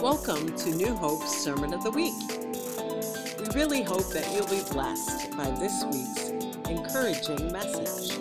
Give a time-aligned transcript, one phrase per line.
[0.00, 2.12] Welcome to New Hope's Sermon of the Week.
[3.40, 6.28] We really hope that you'll be blessed by this week's
[6.68, 8.12] encouraging message.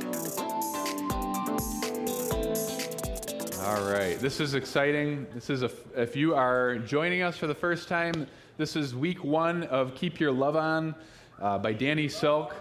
[3.59, 5.27] All right, this is exciting.
[5.33, 8.25] This is a, if you are joining us for the first time,
[8.57, 10.95] this is week one of Keep Your Love On
[11.41, 12.55] uh, by Danny Silk.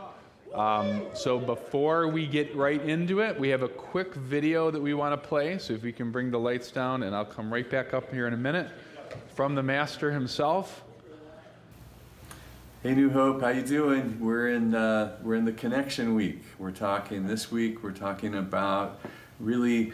[0.55, 4.93] Um, so before we get right into it, we have a quick video that we
[4.93, 5.59] want to play.
[5.59, 8.27] So if we can bring the lights down, and I'll come right back up here
[8.27, 8.71] in a minute
[9.35, 10.83] from the master himself.
[12.83, 14.21] Hey New Hope, how you doing?
[14.21, 16.43] We're in uh, we're in the connection week.
[16.59, 17.83] We're talking this week.
[17.83, 19.01] We're talking about
[19.41, 19.93] really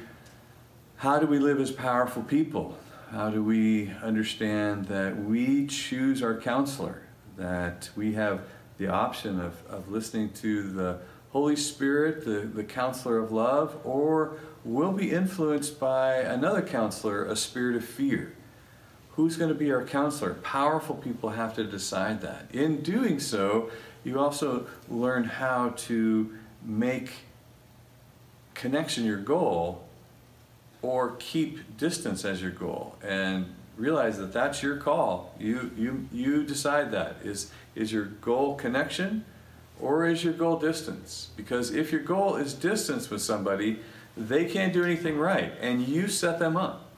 [0.96, 2.76] how do we live as powerful people?
[3.10, 7.02] How do we understand that we choose our counselor?
[7.36, 8.42] That we have
[8.78, 10.98] the option of, of listening to the
[11.30, 17.36] Holy Spirit, the, the counselor of love, or we'll be influenced by another counselor, a
[17.36, 18.34] spirit of fear.
[19.16, 20.34] Who's going to be our counselor?
[20.34, 22.46] Powerful people have to decide that.
[22.52, 23.70] In doing so,
[24.04, 27.10] you also learn how to make
[28.54, 29.84] connection your goal
[30.82, 35.34] or keep distance as your goal and realize that that's your call.
[35.38, 37.16] You, you, you decide that.
[37.24, 39.24] Is, is your goal connection
[39.80, 41.30] or is your goal distance?
[41.36, 43.80] Because if your goal is distance with somebody,
[44.16, 46.89] they can't do anything right, and you set them up.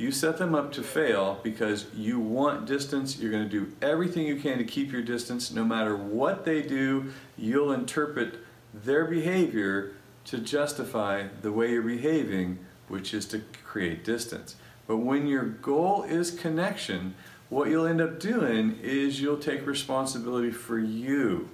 [0.00, 3.18] You set them up to fail because you want distance.
[3.18, 5.50] You're going to do everything you can to keep your distance.
[5.50, 8.36] No matter what they do, you'll interpret
[8.72, 9.92] their behavior
[10.24, 14.56] to justify the way you're behaving, which is to create distance.
[14.86, 17.14] But when your goal is connection,
[17.50, 21.50] what you'll end up doing is you'll take responsibility for you.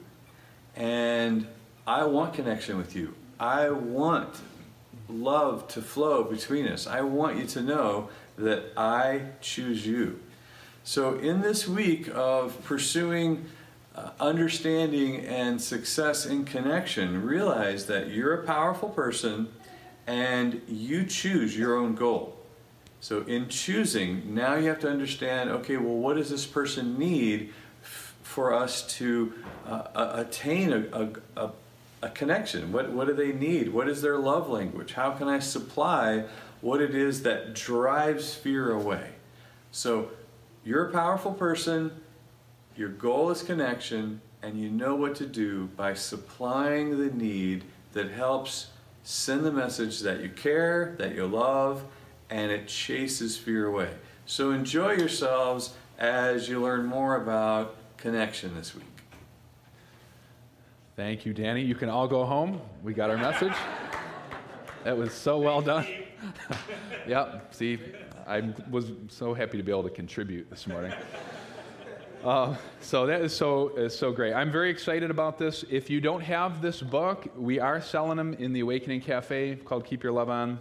[0.77, 1.49] And
[1.85, 3.13] I want connection with you.
[3.41, 4.37] I want
[5.09, 6.87] love to flow between us.
[6.87, 10.21] I want you to know that I choose you.
[10.85, 13.47] So, in this week of pursuing
[13.97, 19.49] uh, understanding and success in connection, realize that you're a powerful person
[20.07, 22.37] and you choose your own goal.
[23.01, 27.53] So, in choosing, now you have to understand okay, well, what does this person need
[27.83, 29.33] f- for us to
[29.67, 31.51] uh, attain a, a, a,
[32.03, 32.73] a, connection?
[32.73, 33.73] What, what do they need?
[33.73, 34.93] What is their love language?
[34.93, 36.27] How can I supply
[36.61, 39.11] what it is that drives fear away?
[39.71, 40.11] So,
[40.65, 41.93] you're a powerful person,
[42.77, 48.11] your goal is connection, and you know what to do by supplying the need that
[48.11, 48.69] helps
[49.03, 51.85] send the message that you care, that you love
[52.31, 53.89] and it chases fear away.
[54.27, 58.85] So enjoy yourselves as you learn more about connection this week.
[60.97, 61.63] Thank you, Danny.
[61.63, 62.61] You can all go home.
[62.83, 63.53] We got our message.
[64.85, 65.87] That was so well done.
[67.07, 67.79] yep, see,
[68.27, 70.93] I was so happy to be able to contribute this morning.
[72.25, 74.33] Uh, so that is so is so great.
[74.33, 75.65] I'm very excited about this.
[75.71, 79.85] If you don't have this book, we are selling them in the Awakening Cafe called
[79.85, 80.59] Keep Your Love On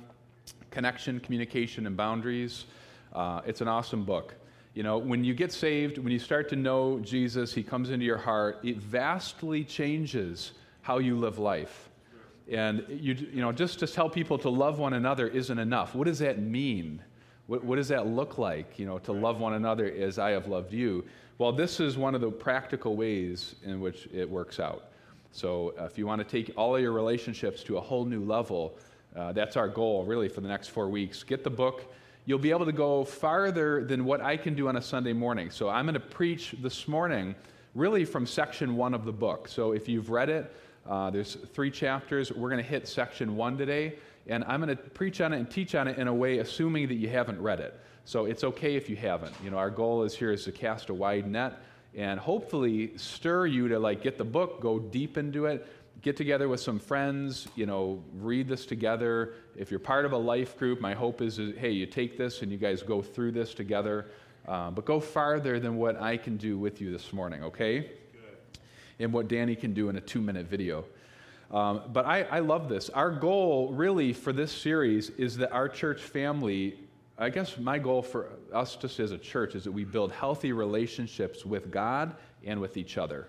[0.76, 2.66] connection, communication, and boundaries.
[3.14, 4.36] Uh, it's an awesome book.
[4.74, 8.06] You know, when you get saved, when you start to know Jesus, He comes into
[8.06, 10.52] your heart, it vastly changes
[10.82, 11.90] how you live life.
[12.52, 15.96] And you, you know, just to tell people to love one another isn't enough.
[15.96, 17.02] What does that mean?
[17.48, 20.48] What, what does that look like, you know, to love one another as I have
[20.48, 21.06] loved you?
[21.38, 24.86] Well, this is one of the practical ways in which it works out.
[25.32, 28.24] So uh, if you want to take all of your relationships to a whole new
[28.24, 28.78] level,
[29.16, 31.24] uh, that's our goal, really, for the next four weeks.
[31.24, 31.94] Get the book.
[32.26, 35.50] You'll be able to go farther than what I can do on a Sunday morning.
[35.50, 37.36] So I'm going to preach this morning,
[37.76, 39.48] really from section one of the book.
[39.48, 40.52] So if you've read it,
[40.88, 42.32] uh, there's three chapters.
[42.32, 43.96] We're going to hit section one today,
[44.28, 46.88] and I'm going to preach on it and teach on it in a way, assuming
[46.88, 47.80] that you haven't read it.
[48.06, 49.34] So it's okay if you haven't.
[49.44, 51.58] You know, our goal is here is to cast a wide net
[51.96, 55.66] and hopefully stir you to like get the book, go deep into it,
[56.02, 59.34] get together with some friends, you know, read this together.
[59.56, 62.52] If you're part of a life group, my hope is, hey, you take this and
[62.52, 64.08] you guys go through this together.
[64.48, 67.90] Um, but go farther than what I can do with you this morning, okay?
[69.00, 70.86] And what Danny can do in a two minute video.
[71.52, 72.90] Um, but I, I love this.
[72.90, 76.80] Our goal, really, for this series is that our church family,
[77.18, 80.54] I guess my goal for us just as a church is that we build healthy
[80.54, 83.28] relationships with God and with each other.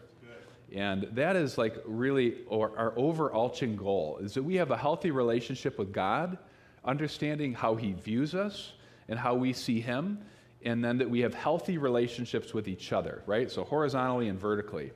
[0.74, 5.10] And that is like really our, our overarching goal is that we have a healthy
[5.10, 6.38] relationship with God,
[6.84, 8.72] understanding how He views us
[9.08, 10.18] and how we see Him,
[10.64, 13.50] and then that we have healthy relationships with each other, right?
[13.50, 14.90] So horizontally and vertically.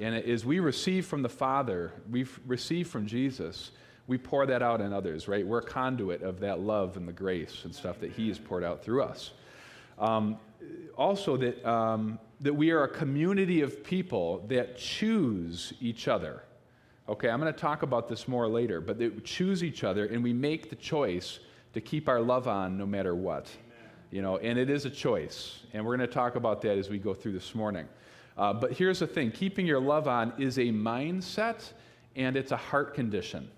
[0.00, 3.70] And as we receive from the Father, we receive from Jesus,
[4.06, 5.46] we pour that out in others, right?
[5.46, 8.64] We're a conduit of that love and the grace and stuff that He has poured
[8.64, 9.32] out through us.
[9.98, 10.38] Um,
[10.96, 16.42] also, that, um, that we are a community of people that choose each other.
[17.08, 20.22] Okay, I'm going to talk about this more later, but they choose each other and
[20.22, 21.38] we make the choice
[21.74, 23.46] to keep our love on no matter what.
[23.46, 23.92] Amen.
[24.10, 26.88] You know, and it is a choice, and we're going to talk about that as
[26.88, 27.86] we go through this morning.
[28.36, 31.72] Uh, but here's the thing keeping your love on is a mindset
[32.16, 33.48] and it's a heart condition.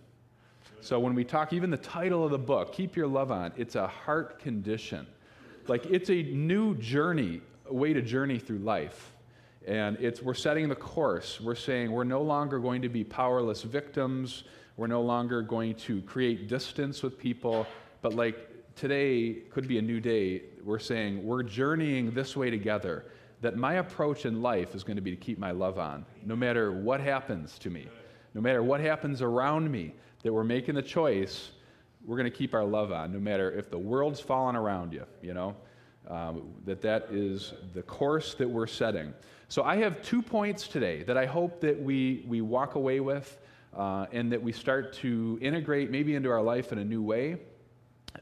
[0.81, 3.75] So when we talk, even the title of the book, Keep Your Love On, it's
[3.75, 5.07] a heart condition.
[5.67, 9.13] Like it's a new journey, a way to journey through life.
[9.67, 11.41] And it's, we're setting the course.
[11.41, 14.45] We're saying we're no longer going to be powerless victims.
[14.77, 17.67] We're no longer going to create distance with people.
[18.01, 20.43] But like today could be a new day.
[20.63, 23.07] We're saying we're journeying this way together.
[23.43, 26.35] That my approach in life is going to be to keep my love on, no
[26.35, 27.87] matter what happens to me,
[28.35, 31.51] no matter what happens around me, that we're making the choice,
[32.05, 35.05] we're going to keep our love on, no matter if the world's falling around you,
[35.23, 35.55] you know,
[36.09, 39.13] um, that that is the course that we're setting.
[39.49, 43.39] So I have two points today that I hope that we, we walk away with
[43.77, 47.37] uh, and that we start to integrate maybe into our life in a new way.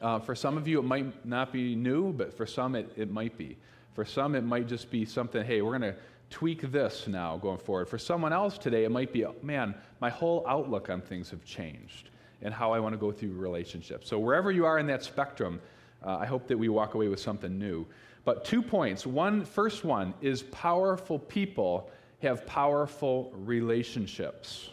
[0.00, 3.11] Uh, for some of you, it might not be new, but for some, it, it
[3.11, 3.56] might be.
[3.94, 5.96] For some, it might just be something, hey, we're going to
[6.31, 7.88] tweak this now going forward.
[7.88, 12.11] For someone else today, it might be, man, my whole outlook on things have changed
[12.43, 14.08] and how I want to go through relationships.
[14.08, 15.61] So, wherever you are in that spectrum,
[16.05, 17.87] uh, I hope that we walk away with something new.
[18.25, 19.06] But two points.
[19.06, 21.90] One, first one is powerful people
[22.20, 24.70] have powerful relationships.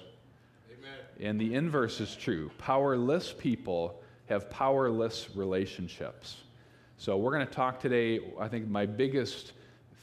[0.72, 0.98] Amen.
[1.20, 2.50] And the inverse is true.
[2.58, 6.38] Powerless people have powerless relationships.
[7.02, 8.20] So we're going to talk today.
[8.40, 9.54] I think my biggest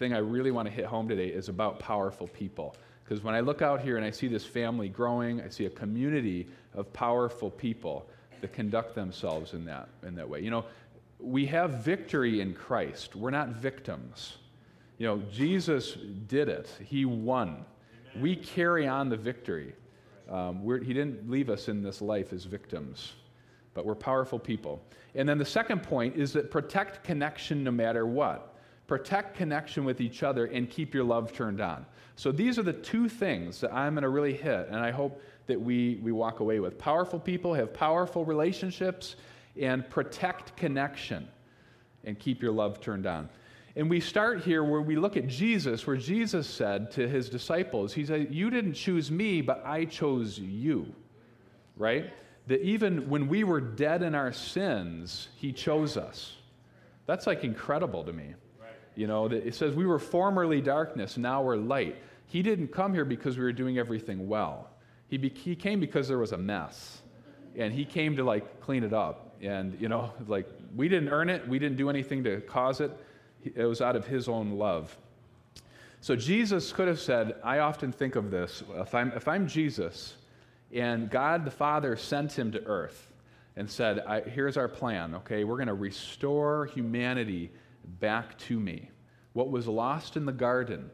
[0.01, 2.75] thing I really want to hit home today is about powerful people.
[3.05, 5.71] Because when I look out here and I see this family growing, I see a
[5.71, 8.09] community of powerful people
[8.41, 10.41] that conduct themselves in that, in that way.
[10.41, 10.65] You know,
[11.21, 13.15] we have victory in Christ.
[13.15, 14.39] We're not victims.
[14.99, 15.93] You know, Jesus
[16.27, 17.65] did it, He won.
[18.19, 19.73] We carry on the victory.
[20.29, 23.13] Um, he didn't leave us in this life as victims,
[23.79, 24.83] but we're powerful people.
[25.15, 28.57] And then the second point is that protect connection no matter what.
[28.89, 31.87] Protect connection with each other and keep your love turned on.
[32.17, 35.23] So these are the two things that I'm going to really hit, and I hope
[35.47, 36.77] that we, we walk away with.
[36.77, 39.15] Powerful people have powerful relationships,
[39.57, 41.29] and protect connection
[42.03, 43.29] and keep your love turned on.
[43.77, 47.93] And we start here where we look at Jesus, where Jesus said to his disciples,
[47.93, 50.93] He said, You didn't choose me, but I chose you.
[51.77, 52.13] Right?
[52.49, 56.35] That even when we were dead in our sins, He chose us.
[57.07, 58.35] That's like incredible to me.
[58.95, 61.97] You know, it says we were formerly darkness, now we're light.
[62.27, 64.71] He didn't come here because we were doing everything well.
[65.09, 67.01] He, be- he came because there was a mess.
[67.57, 69.37] And He came to like clean it up.
[69.41, 72.91] And, you know, like, we didn't earn it, we didn't do anything to cause it.
[73.55, 74.97] It was out of his own love.
[76.01, 80.17] So Jesus could have said, I often think of this if I'm, if I'm Jesus
[80.73, 83.13] and God the Father sent him to earth
[83.57, 85.45] and said, Here's our plan, okay?
[85.45, 87.51] We're going to restore humanity
[88.01, 88.91] back to me.
[89.33, 90.91] What was lost in the garden,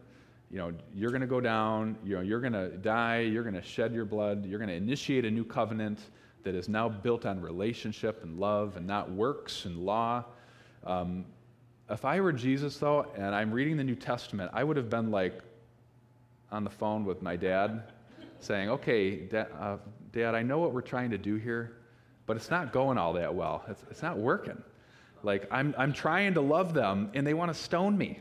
[0.50, 3.54] you know, you're going to go down, you know, you're going to die, you're going
[3.54, 5.98] to shed your blood, you're going to initiate a new covenant
[6.44, 10.24] that is now built on relationship and love and not works and law.
[10.84, 11.24] Um,
[11.90, 15.10] if I were Jesus, though, and I'm reading the New Testament, I would have been
[15.10, 15.40] like
[16.52, 17.82] on the phone with my dad
[18.44, 19.76] saying, Okay, dad, uh,
[20.12, 21.76] dad I know what we're trying to do here,
[22.26, 23.64] but it's not going all that well.
[23.68, 24.62] It's, it's not working.
[25.22, 28.20] Like, I'm, I'm trying to love them, and they want to stone me.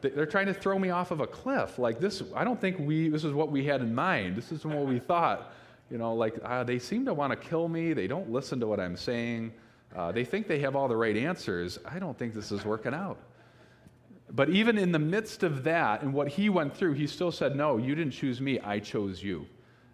[0.00, 1.78] They're trying to throw me off of a cliff.
[1.78, 4.36] Like, this, I don't think we, this is what we had in mind.
[4.36, 5.52] This is what we thought.
[5.90, 7.94] You know, like uh, they seem to want to kill me.
[7.94, 9.52] They don't listen to what I'm saying.
[9.96, 11.78] Uh, they think they have all the right answers.
[11.86, 13.18] I don't think this is working out.
[14.30, 17.56] But even in the midst of that and what he went through, he still said,
[17.56, 18.60] No, you didn't choose me.
[18.60, 19.46] I chose you.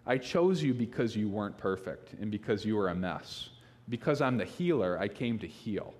[0.05, 3.49] I chose you because you weren't perfect and because you were a mess.
[3.89, 5.93] Because I'm the healer, I came to heal.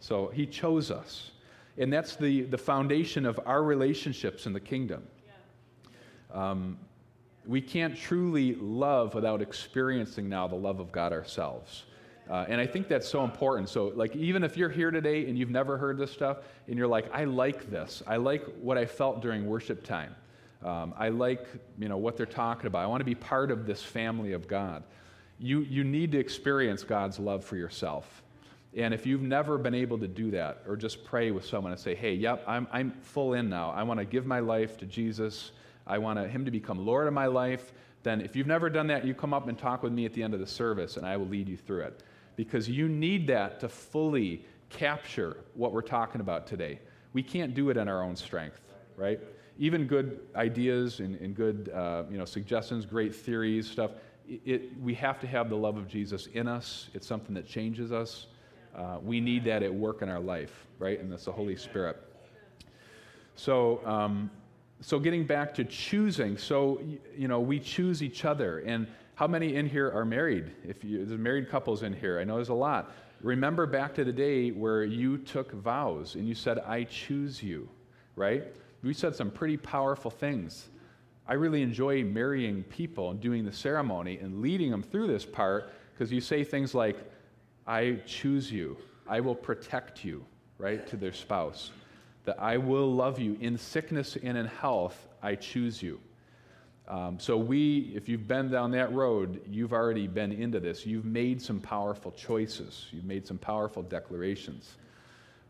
[0.00, 1.30] So he chose us.
[1.78, 5.06] And that's the, the foundation of our relationships in the kingdom.
[6.32, 6.78] Um,
[7.46, 11.84] we can't truly love without experiencing now the love of God ourselves.
[12.30, 13.68] Uh, and I think that's so important.
[13.68, 16.88] So, like, even if you're here today and you've never heard this stuff, and you're
[16.88, 20.14] like, I like this, I like what I felt during worship time,
[20.64, 21.46] um, I like,
[21.78, 24.48] you know, what they're talking about, I want to be part of this family of
[24.48, 24.82] God.
[25.38, 28.22] You, you need to experience God's love for yourself.
[28.76, 31.80] And if you've never been able to do that, or just pray with someone and
[31.80, 33.70] say, hey, yep, I'm, I'm full in now.
[33.70, 35.52] I want to give my life to Jesus.
[35.86, 37.72] I want Him to become Lord of my life,
[38.04, 40.22] then if you've never done that, you come up and talk with me at the
[40.22, 42.02] end of the service, and I will lead you through it.
[42.36, 46.80] Because you need that to fully capture what we're talking about today.
[47.12, 48.60] We can't do it in our own strength,
[48.96, 49.20] right?
[49.58, 53.92] Even good ideas and, and good uh, you know, suggestions, great theories, stuff,
[54.26, 56.88] it, we have to have the love of Jesus in us.
[56.94, 58.26] It's something that changes us.
[58.74, 60.98] Uh, we need that at work in our life, right?
[60.98, 62.02] And that's the Holy Spirit.
[63.36, 64.30] So, um,
[64.80, 66.80] so getting back to choosing, so
[67.16, 68.60] you know, we choose each other.
[68.60, 70.50] And how many in here are married?
[70.66, 72.92] If you, there's married couples in here, I know there's a lot.
[73.20, 77.68] Remember back to the day where you took vows and you said, "I choose you,"
[78.16, 78.44] right?
[78.82, 80.68] We said some pretty powerful things.
[81.26, 85.72] I really enjoy marrying people and doing the ceremony and leading them through this part
[85.92, 86.98] because you say things like,
[87.66, 88.76] I choose you.
[89.08, 90.24] I will protect you,
[90.58, 91.70] right, to their spouse.
[92.26, 95.08] That I will love you in sickness and in health.
[95.22, 95.98] I choose you.
[96.86, 100.84] Um, so, we, if you've been down that road, you've already been into this.
[100.84, 104.76] You've made some powerful choices, you've made some powerful declarations.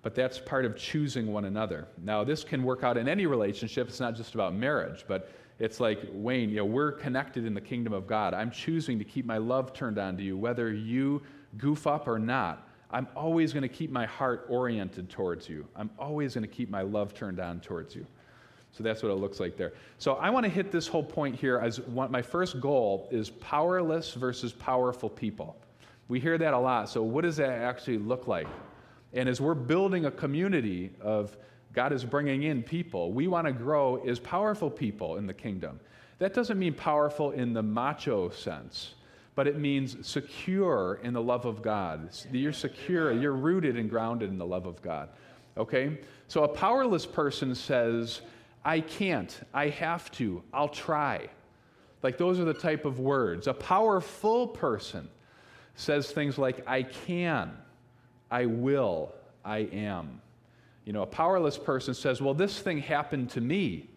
[0.02, 1.88] But that's part of choosing one another.
[2.02, 3.88] Now, this can work out in any relationship.
[3.88, 7.60] It's not just about marriage, but it's like, Wayne, you know, we're connected in the
[7.60, 8.34] kingdom of God.
[8.34, 11.22] I'm choosing to keep my love turned on to you, whether you
[11.56, 15.66] goof up or not, I'm always going to keep my heart oriented towards you.
[15.74, 18.06] I'm always going to keep my love turned on towards you.
[18.76, 19.72] So that's what it looks like there.
[19.98, 23.30] So I want to hit this whole point here as one, my first goal is
[23.30, 25.56] powerless versus powerful people.
[26.08, 26.88] We hear that a lot.
[26.88, 28.48] So what does that actually look like?
[29.12, 31.36] And as we're building a community of
[31.72, 35.78] God is bringing in people, we want to grow as powerful people in the kingdom.
[36.18, 38.94] That doesn't mean powerful in the macho sense
[39.34, 42.10] but it means secure in the love of God.
[42.30, 45.08] You're secure, you're rooted and grounded in the love of God.
[45.56, 45.98] Okay?
[46.28, 48.20] So a powerless person says,
[48.64, 51.28] I can't, I have to, I'll try.
[52.02, 53.46] Like those are the type of words.
[53.46, 55.08] A powerful person
[55.74, 57.56] says things like, I can,
[58.30, 60.20] I will, I am.
[60.84, 63.88] You know, a powerless person says, Well, this thing happened to me.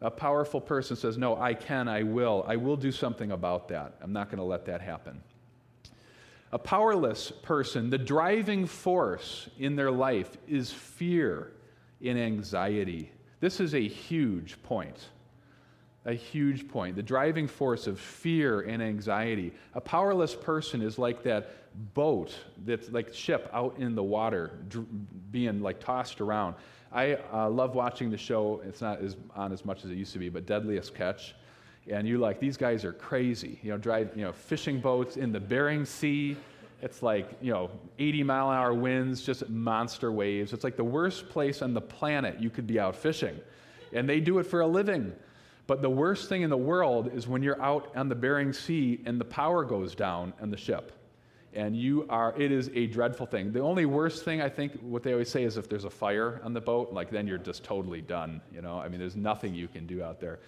[0.00, 2.44] A powerful person says, No, I can, I will.
[2.46, 3.94] I will do something about that.
[4.00, 5.22] I'm not going to let that happen.
[6.52, 11.52] A powerless person, the driving force in their life is fear
[12.02, 13.10] and anxiety.
[13.40, 15.08] This is a huge point.
[16.04, 16.96] A huge point.
[16.96, 19.52] The driving force of fear and anxiety.
[19.74, 21.50] A powerless person is like that
[21.94, 24.52] boat that's like ship out in the water,
[25.30, 26.54] being like tossed around.
[26.90, 28.62] I uh, love watching the show.
[28.66, 31.34] It's not as on as much as it used to be, but Deadliest Catch.
[31.90, 33.58] And you're like, these guys are crazy.
[33.62, 36.36] You know, drive, you know, fishing boats in the Bering Sea.
[36.80, 40.52] It's like, you know, 80 mile an hour winds, just monster waves.
[40.52, 43.38] It's like the worst place on the planet you could be out fishing.
[43.92, 45.12] And they do it for a living.
[45.66, 49.00] But the worst thing in the world is when you're out on the Bering Sea
[49.04, 50.92] and the power goes down on the ship
[51.54, 55.02] and you are it is a dreadful thing the only worst thing i think what
[55.02, 57.64] they always say is if there's a fire on the boat like then you're just
[57.64, 60.40] totally done you know i mean there's nothing you can do out there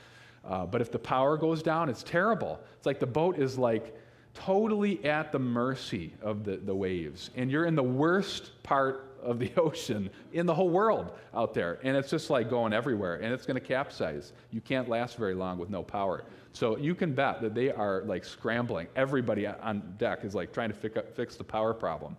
[0.44, 3.96] uh, but if the power goes down it's terrible it's like the boat is like
[4.34, 9.38] totally at the mercy of the, the waves and you're in the worst part of
[9.38, 11.78] the ocean in the whole world out there.
[11.82, 14.32] And it's just like going everywhere, and it's going to capsize.
[14.50, 16.24] You can't last very long with no power.
[16.52, 18.88] So you can bet that they are like scrambling.
[18.96, 22.16] Everybody on deck is like trying to fix the power problem.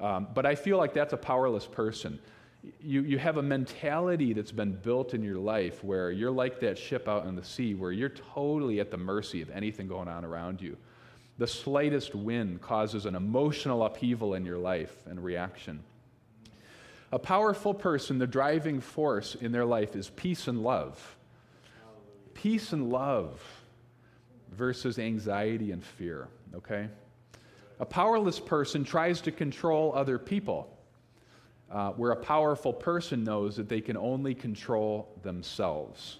[0.00, 2.18] Um, but I feel like that's a powerless person.
[2.82, 6.76] You, you have a mentality that's been built in your life where you're like that
[6.76, 10.24] ship out in the sea, where you're totally at the mercy of anything going on
[10.24, 10.76] around you.
[11.40, 15.82] The slightest wind causes an emotional upheaval in your life and reaction.
[17.12, 21.16] A powerful person, the driving force in their life is peace and love.
[22.34, 23.40] Peace and love
[24.52, 26.88] versus anxiety and fear, okay?
[27.78, 30.76] A powerless person tries to control other people,
[31.70, 36.18] uh, where a powerful person knows that they can only control themselves.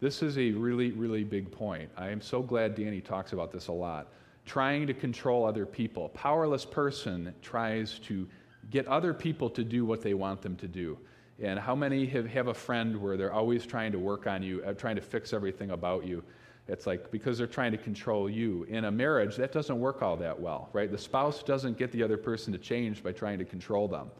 [0.00, 1.92] This is a really, really big point.
[1.96, 4.08] I am so glad Danny talks about this a lot.
[4.44, 6.08] Trying to control other people.
[6.10, 8.28] Powerless person tries to
[8.70, 10.98] get other people to do what they want them to do.
[11.40, 14.62] And how many have, have a friend where they're always trying to work on you,
[14.64, 16.22] uh, trying to fix everything about you?
[16.68, 18.64] It's like because they're trying to control you.
[18.64, 20.90] In a marriage, that doesn't work all that well, right?
[20.90, 24.10] The spouse doesn't get the other person to change by trying to control them.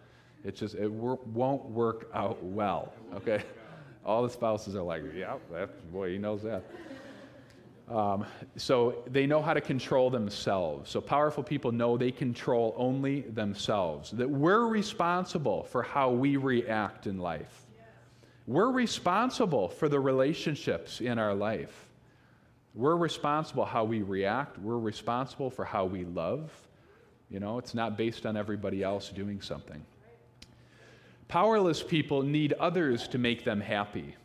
[0.44, 3.44] It just it wor- won't work out well, okay?
[4.04, 6.64] All the spouses are like, yeah, that boy, he knows that.
[7.88, 8.24] Um,
[8.56, 10.90] so they know how to control themselves.
[10.90, 17.06] So powerful people know they control only themselves, that we're responsible for how we react
[17.06, 17.66] in life.
[18.46, 21.88] We're responsible for the relationships in our life.
[22.74, 24.58] We're responsible how we react.
[24.58, 26.50] We're responsible for how we love.
[27.30, 29.84] You know, it's not based on everybody else doing something.
[31.28, 34.16] Powerless people need others to make them happy.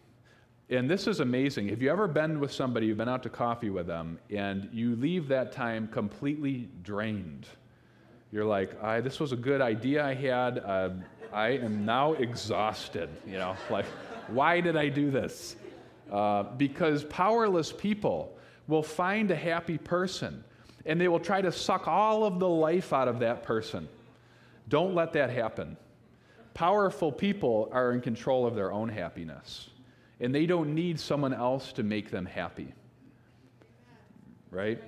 [0.70, 1.70] And this is amazing.
[1.70, 4.98] Have you ever been with somebody, you've been out to coffee with them, and you
[4.98, 7.48] leave that time completely drained?
[8.34, 10.60] You're like, I, this was a good idea I had.
[10.60, 10.90] Uh,
[11.32, 13.08] I am now exhausted.
[13.26, 13.86] You know, like,
[14.28, 15.56] why did I do this?
[16.12, 20.44] Uh, because powerless people will find a happy person
[20.86, 23.88] and they will try to suck all of the life out of that person.
[24.68, 25.78] Don't let that happen.
[26.54, 29.70] Powerful people are in control of their own happiness
[30.20, 32.74] and they don't need someone else to make them happy.
[34.52, 34.82] Right?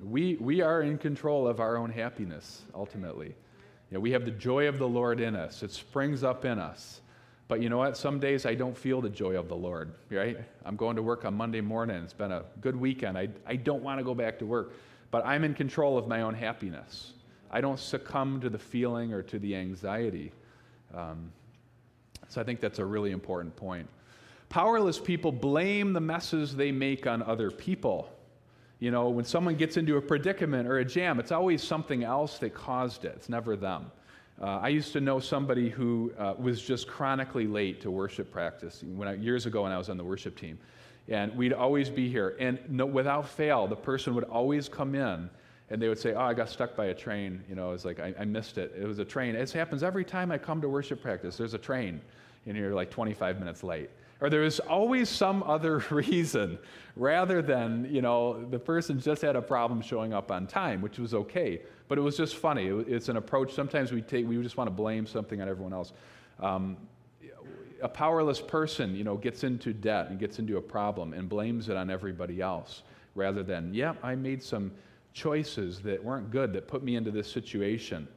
[0.00, 3.28] We, we are in control of our own happiness, ultimately.
[3.28, 6.58] You know, we have the joy of the Lord in us, it springs up in
[6.58, 7.00] us.
[7.48, 7.96] But you know what?
[7.96, 10.36] Some days I don't feel the joy of the Lord, right?
[10.64, 12.02] I'm going to work on Monday morning.
[12.02, 13.16] It's been a good weekend.
[13.16, 14.72] I, I don't want to go back to work,
[15.12, 17.12] but I'm in control of my own happiness.
[17.48, 20.32] I don't succumb to the feeling or to the anxiety.
[20.92, 21.30] Um,
[22.28, 23.88] so I think that's a really important point.
[24.48, 28.10] Powerless people blame the messes they make on other people.
[28.78, 32.38] You know, when someone gets into a predicament or a jam, it's always something else
[32.38, 33.90] that caused it, it's never them.
[34.40, 38.84] Uh, I used to know somebody who uh, was just chronically late to worship practice
[38.94, 40.58] when I, years ago when I was on the worship team.
[41.08, 42.36] And we'd always be here.
[42.38, 45.30] And no, without fail, the person would always come in
[45.70, 47.42] and they would say, Oh, I got stuck by a train.
[47.48, 48.74] You know, it's like, I, I missed it.
[48.78, 49.34] It was a train.
[49.34, 51.36] It happens every time I come to worship practice.
[51.36, 52.00] There's a train,
[52.46, 56.58] and you're like 25 minutes late or there is always some other reason
[56.96, 60.98] rather than, you know, the person just had a problem showing up on time, which
[60.98, 61.60] was okay.
[61.88, 62.66] But it was just funny.
[62.66, 63.52] it's an approach.
[63.52, 65.92] Sometimes we take, we just want to blame something on everyone else.
[66.40, 66.76] Um,
[67.82, 71.68] a powerless person, you know, gets into debt and gets into a problem and blames
[71.68, 72.82] it on everybody else
[73.14, 74.72] rather than, yeah, I made some
[75.12, 78.08] choices that weren't good that put me into this situation.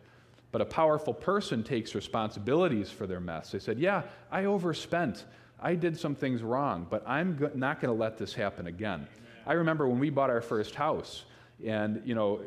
[0.52, 3.52] But a powerful person takes responsibilities for their mess.
[3.52, 5.26] They said, yeah, I overspent.
[5.62, 9.08] I did some things wrong, but I'm go- not going to let this happen again.
[9.46, 11.26] I remember when we bought our first house,
[11.66, 12.42] and you know,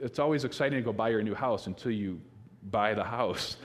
[0.00, 2.20] it's always exciting to go buy your new house until you
[2.70, 3.56] buy the house.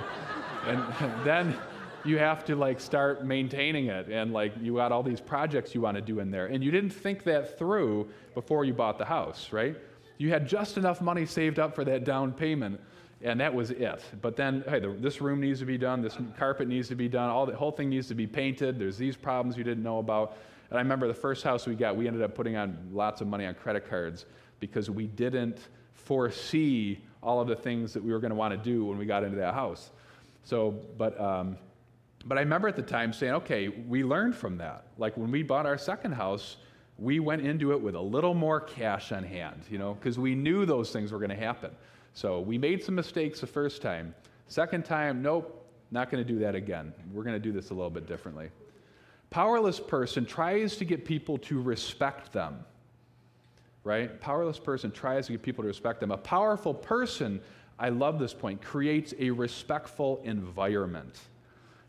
[0.66, 0.82] and
[1.24, 1.56] then
[2.04, 5.80] you have to like start maintaining it and like you got all these projects you
[5.80, 9.04] want to do in there and you didn't think that through before you bought the
[9.04, 9.76] house right
[10.18, 12.80] you had just enough money saved up for that down payment
[13.22, 14.04] and that was it.
[14.20, 17.08] But then, hey, the, this room needs to be done, this carpet needs to be
[17.08, 18.78] done, all the whole thing needs to be painted.
[18.78, 20.36] There's these problems you didn't know about.
[20.70, 23.28] And I remember the first house we got, we ended up putting on lots of
[23.28, 24.26] money on credit cards
[24.60, 25.58] because we didn't
[25.94, 29.06] foresee all of the things that we were going to want to do when we
[29.06, 29.90] got into that house.
[30.44, 31.56] So, but, um,
[32.24, 34.86] but I remember at the time saying, okay, we learned from that.
[34.98, 36.56] Like when we bought our second house,
[36.98, 40.34] we went into it with a little more cash on hand, you know, because we
[40.34, 41.70] knew those things were going to happen.
[42.14, 44.14] So we made some mistakes the first time.
[44.48, 46.92] Second time, nope, not going to do that again.
[47.12, 48.48] We're going to do this a little bit differently.
[49.28, 52.64] Powerless person tries to get people to respect them.
[53.84, 54.18] Right?
[54.20, 56.10] Powerless person tries to get people to respect them.
[56.10, 57.40] A powerful person,
[57.78, 61.20] I love this point, creates a respectful environment.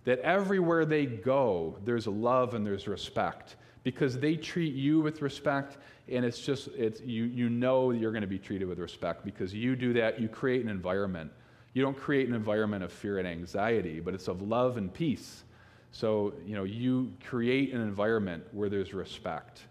[0.03, 3.55] That everywhere they go, there's love and there's respect
[3.87, 5.77] because they treat you with respect
[6.09, 9.53] and it's just it's you you know you're going to be treated with respect because
[9.53, 11.31] you do that you create an environment.
[11.71, 15.45] You don't create an environment of fear and anxiety but it's of love and peace.
[15.93, 19.61] So you know you create an environment where there's respect.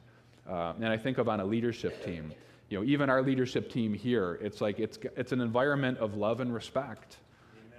[0.49, 2.33] Uh, and i think of on a leadership team.
[2.71, 6.41] You know even our leadership team here it's like it's it's an environment of love
[6.41, 7.19] and respect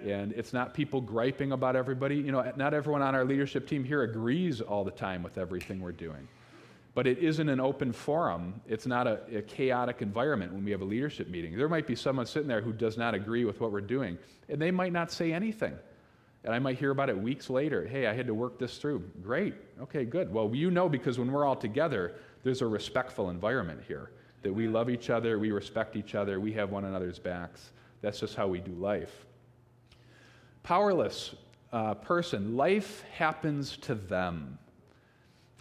[0.05, 2.15] and it's not people griping about everybody.
[2.15, 5.79] You know, not everyone on our leadership team here agrees all the time with everything
[5.79, 6.27] we're doing.
[6.93, 8.59] But it isn't an open forum.
[8.67, 11.55] It's not a, a, chaotic environment when we have a leadership meeting.
[11.55, 14.17] There might be someone sitting there who does not agree with what we're doing,
[14.49, 15.77] and they might not say anything.
[16.43, 17.85] And I might hear about it weeks later.
[17.85, 19.03] Hey, I had to work this through.
[19.21, 19.53] Great.
[19.81, 20.33] Okay, good.
[20.33, 24.67] Well, you know because when we're all together, there's a respectful environment here that we
[24.67, 27.71] love each other, we respect each other, we have one another's backs.
[28.01, 29.26] That's just how we do life
[30.67, 31.33] powerless
[31.71, 34.59] uh, person, life happens to them.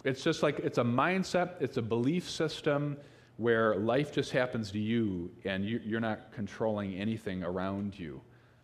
[0.03, 2.97] It's just like it's a mindset, it's a belief system
[3.37, 8.19] where life just happens to you and you, are not controlling anything around you.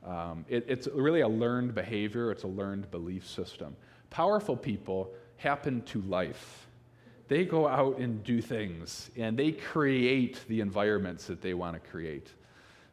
[0.06, 3.74] Um, it, it's really a learned behavior, it's a learned belief system.
[4.10, 6.68] Powerful people happen to life.
[7.30, 11.90] They go out and do things and they create the environments that they want to
[11.90, 12.34] create.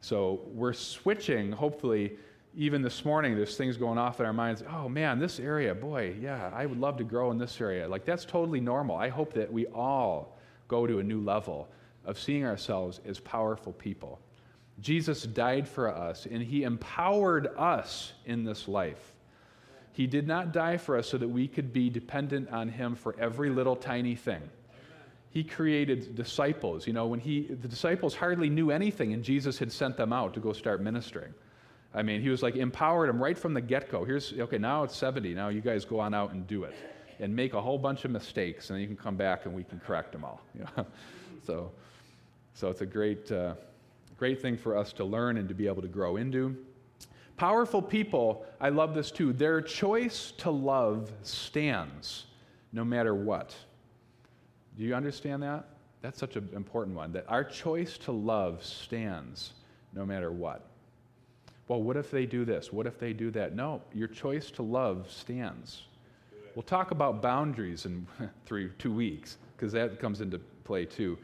[0.03, 2.13] So we're switching, hopefully,
[2.55, 4.63] even this morning, there's things going off in our minds.
[4.69, 7.89] Oh man, this area, boy, yeah, I would love to grow in this area.
[7.89, 8.97] Like that's totally normal.
[8.97, 10.37] I hope that we all
[10.69, 11.69] go to a new level
[12.05, 14.19] of seeing ourselves as powerful people.
[14.81, 19.13] Jesus died for us and he empowered us in this life.
[19.93, 23.15] He did not die for us so that we could be dependent on Him for
[23.19, 24.41] every little tiny thing.
[25.31, 26.87] He created disciples.
[26.87, 30.35] You know, when he, the disciples hardly knew anything, and Jesus had sent them out
[30.35, 31.35] to go start ministering.
[31.93, 34.05] I mean, he was like empowered him right from the get go.
[34.05, 35.35] Here's, okay, now it's 70.
[35.35, 36.75] Now you guys go on out and do it
[37.19, 39.65] and make a whole bunch of mistakes, and then you can come back and we
[39.65, 40.41] can correct them all.
[40.55, 40.87] You know?
[41.45, 41.73] so,
[42.55, 43.55] so it's a great, uh,
[44.17, 46.57] great thing for us to learn and to be able to grow into.
[47.37, 49.33] Powerful people, I love this too.
[49.33, 52.27] Their choice to love stands
[52.73, 53.55] no matter what.
[54.77, 55.67] Do you understand that?
[56.03, 57.13] That's such an important one.
[57.13, 59.53] That our choice to love stands
[59.93, 60.70] no matter what.
[61.71, 62.73] Well, what if they do this?
[62.73, 63.55] What if they do that?
[63.55, 65.83] No, your choice to love stands.
[66.57, 68.09] We'll talk about boundaries in
[68.45, 71.17] three, two weeks because that comes into play too.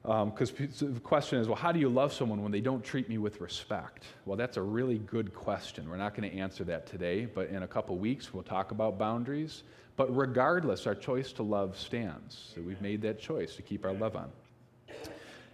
[0.00, 3.10] Because um, the question is, well, how do you love someone when they don't treat
[3.10, 4.06] me with respect?
[4.24, 5.86] Well, that's a really good question.
[5.86, 8.98] We're not going to answer that today, but in a couple weeks, we'll talk about
[8.98, 9.64] boundaries.
[9.96, 12.52] But regardless, our choice to love stands.
[12.54, 14.30] So we've made that choice to keep our love on.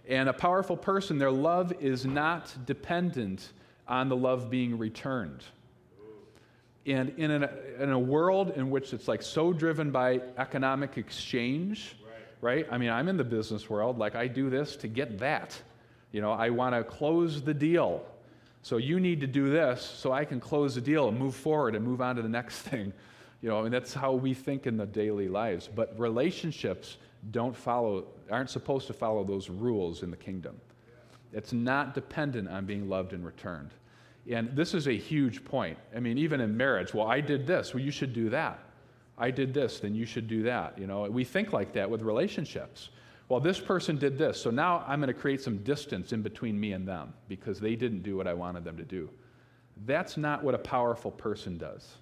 [0.07, 3.51] And a powerful person, their love is not dependent
[3.89, 5.43] on the love being returned.
[6.85, 7.49] And in, an,
[7.79, 11.95] in a world in which it's like so driven by economic exchange,
[12.41, 12.65] right.
[12.65, 12.67] right?
[12.71, 13.97] I mean, I'm in the business world.
[13.97, 15.59] Like, I do this to get that.
[16.11, 18.03] You know, I want to close the deal.
[18.61, 21.75] So you need to do this so I can close the deal and move forward
[21.75, 22.93] and move on to the next thing.
[23.41, 25.69] You know, I mean, that's how we think in the daily lives.
[25.73, 26.97] But relationships
[27.31, 30.59] don't follow, aren't supposed to follow those rules in the kingdom.
[31.33, 33.71] It's not dependent on being loved and returned.
[34.29, 35.77] And this is a huge point.
[35.95, 38.59] I mean, even in marriage, well, I did this, well, you should do that.
[39.17, 40.77] I did this, then you should do that.
[40.77, 42.89] You know, we think like that with relationships.
[43.27, 46.59] Well, this person did this, so now I'm going to create some distance in between
[46.59, 49.09] me and them because they didn't do what I wanted them to do.
[49.85, 51.95] That's not what a powerful person does.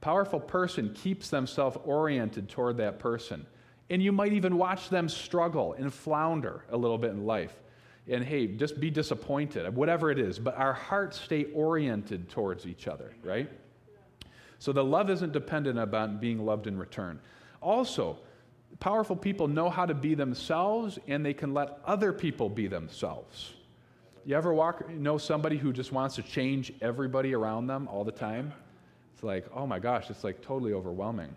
[0.00, 3.46] Powerful person keeps themselves oriented toward that person.
[3.90, 7.61] And you might even watch them struggle and flounder a little bit in life
[8.08, 12.88] and hey, just be disappointed, whatever it is, but our hearts stay oriented towards each
[12.88, 13.48] other, right?
[14.58, 17.20] So the love isn't dependent upon being loved in return.
[17.60, 18.18] Also,
[18.80, 23.54] powerful people know how to be themselves and they can let other people be themselves.
[24.24, 28.12] You ever walk, know somebody who just wants to change everybody around them all the
[28.12, 28.52] time?
[29.14, 31.34] It's like, oh my gosh, it's like totally overwhelming.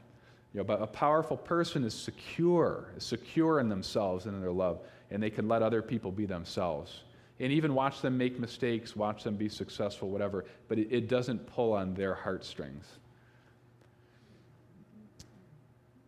[0.56, 4.54] You know, but a powerful person is secure, is secure in themselves and in their
[4.54, 4.80] love
[5.12, 7.02] and they can let other people be themselves.
[7.42, 11.46] And even watch them make mistakes, watch them be successful, whatever, but it, it doesn't
[11.46, 12.86] pull on their heartstrings.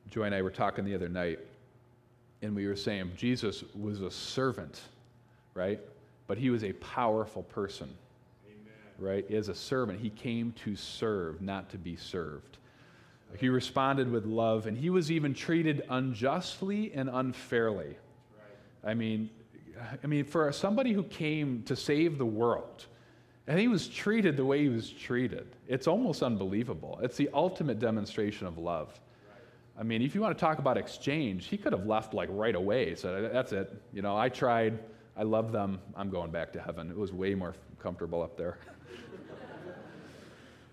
[0.10, 1.40] Joy and I were talking the other night,
[2.42, 4.80] and we were saying Jesus was a servant,
[5.54, 5.82] right?
[6.28, 7.90] But he was a powerful person,
[8.46, 8.72] Amen.
[8.98, 9.30] right?
[9.30, 12.58] As a servant, he came to serve, not to be served.
[13.36, 17.98] He responded with love, and he was even treated unjustly and unfairly.
[18.84, 19.30] I mean,
[20.04, 22.86] I mean, for somebody who came to save the world,
[23.46, 27.00] and he was treated the way he was treated, it's almost unbelievable.
[27.02, 29.00] It's the ultimate demonstration of love.
[29.80, 32.56] I mean, if you want to talk about exchange, he could have left like right
[32.56, 32.96] away.
[32.96, 33.72] So that's it.
[33.94, 34.80] You know, I tried.
[35.16, 35.80] I love them.
[35.96, 36.90] I'm going back to heaven.
[36.90, 38.58] It was way more comfortable up there.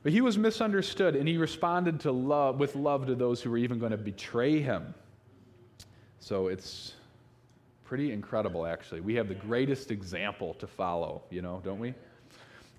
[0.05, 3.59] but he was misunderstood, and he responded to love with love to those who were
[3.59, 4.95] even going to betray him.
[6.21, 6.95] So it's
[7.85, 9.03] Pretty incredible, actually.
[9.03, 11.95] We have the greatest example to follow, you know, don't we?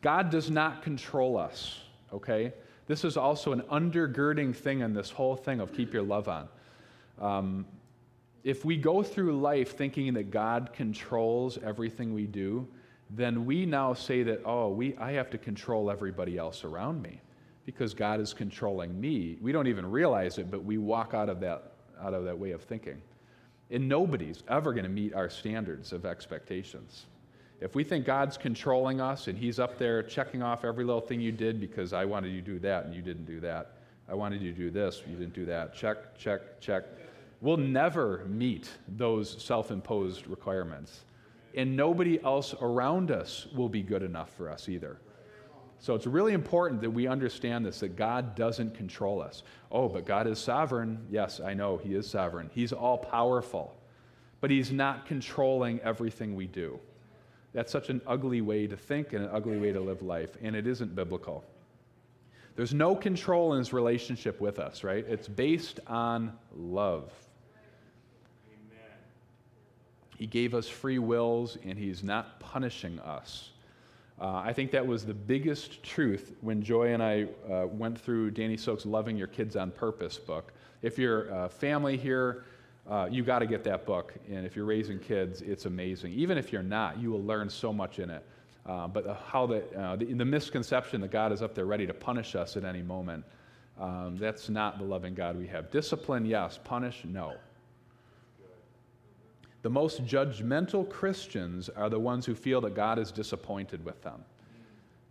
[0.01, 1.79] God does not control us,
[2.11, 2.51] okay?
[2.88, 6.47] This is also an undergirding thing in this whole thing of keep your love on.
[7.21, 7.65] Um,
[8.43, 12.67] if we go through life thinking that God controls everything we do,
[13.15, 17.21] then we now say that, oh, we, I have to control everybody else around me
[17.65, 19.38] because God is controlling me.
[19.41, 22.51] We don't even realize it, but we walk out of that, out of that way
[22.51, 23.01] of thinking.
[23.71, 27.06] And nobody's ever going to meet our standards of expectations.
[27.62, 31.21] If we think God's controlling us and He's up there checking off every little thing
[31.21, 34.13] you did because I wanted you to do that and you didn't do that, I
[34.13, 36.84] wanted you to do this, you didn't do that, check, check, check,
[37.41, 41.04] we'll never meet those self imposed requirements.
[41.55, 44.99] And nobody else around us will be good enough for us either.
[45.79, 49.43] So it's really important that we understand this that God doesn't control us.
[49.71, 51.05] Oh, but God is sovereign.
[51.09, 52.49] Yes, I know He is sovereign.
[52.53, 53.75] He's all powerful,
[54.41, 56.79] but He's not controlling everything we do.
[57.53, 60.55] That's such an ugly way to think and an ugly way to live life, and
[60.55, 61.43] it isn't biblical.
[62.55, 65.05] There's no control in His relationship with us, right?
[65.07, 67.13] It's based on love.
[70.17, 73.51] He gave us free wills, and He's not punishing us
[74.19, 78.32] Uh, I think that was the biggest truth when Joy and I uh, went through
[78.32, 80.54] Danny Silk's Loving Your Kids on Purpose book.
[80.82, 82.45] If you're a family here,
[82.89, 84.13] uh, you got to get that book.
[84.30, 86.13] And if you're raising kids, it's amazing.
[86.13, 88.23] Even if you're not, you will learn so much in it.
[88.65, 91.93] Uh, but how the, uh, the, the, misconception that God is up there ready to
[91.93, 93.23] punish us at any moment,
[93.80, 95.69] um, that's not the loving God we have.
[95.71, 96.60] Discipline, yes.
[96.63, 97.34] Punish, no.
[99.65, 104.23] The most judgmental Christians are the ones who feel that God is disappointed with them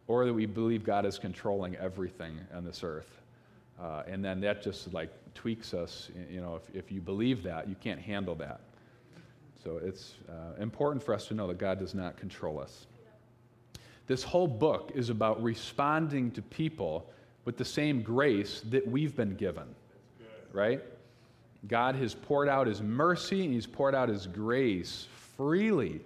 [0.06, 3.20] or that we believe God is controlling everything on this earth.
[3.82, 6.08] Uh, and then that just like tweaks us.
[6.30, 8.60] You know, if, if you believe that, you can't handle that.
[9.64, 12.86] So it's uh, important for us to know that God does not control us.
[14.06, 17.10] This whole book is about responding to people
[17.44, 19.66] with the same grace that we've been given.
[20.52, 20.80] Right?
[21.66, 26.00] God has poured out His mercy and He's poured out His grace freely.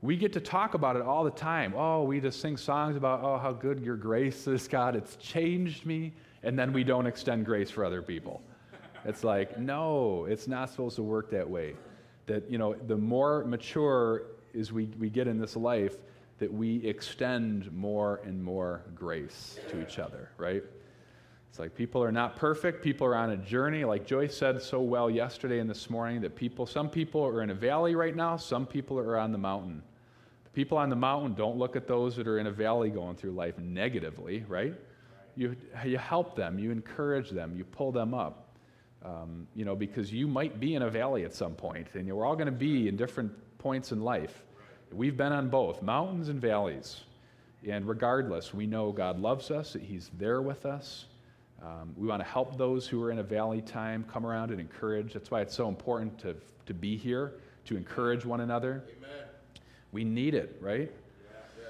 [0.00, 1.74] We get to talk about it all the time.
[1.76, 4.96] Oh, we just sing songs about, oh, how good your grace is, God.
[4.96, 6.12] It's changed me.
[6.42, 8.42] And then we don't extend grace for other people.
[9.04, 11.74] It's like, no, it's not supposed to work that way.
[12.26, 15.96] That, you know, the more mature is we, we get in this life,
[16.38, 20.64] that we extend more and more grace to each other, right?
[21.52, 22.82] It's like people are not perfect.
[22.82, 23.84] People are on a journey.
[23.84, 27.50] Like Joyce said so well yesterday and this morning, that people, some people are in
[27.50, 29.82] a valley right now, some people are on the mountain.
[30.44, 33.16] The people on the mountain don't look at those that are in a valley going
[33.16, 34.72] through life negatively, right?
[35.36, 38.56] You, you help them, you encourage them, you pull them up.
[39.04, 42.24] Um, you know, because you might be in a valley at some point, and we're
[42.24, 44.42] all going to be in different points in life.
[44.90, 47.02] We've been on both mountains and valleys.
[47.68, 51.04] And regardless, we know God loves us, that He's there with us.
[51.62, 54.60] Um, we want to help those who are in a valley time come around and
[54.60, 55.12] encourage.
[55.12, 56.34] That's why it's so important to,
[56.66, 57.34] to be here,
[57.66, 58.82] to encourage one another.
[58.96, 59.26] Amen.
[59.92, 60.90] We need it, right?
[61.60, 61.64] Yeah,